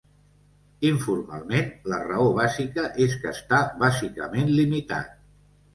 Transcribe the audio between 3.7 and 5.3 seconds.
bàsicament limitat.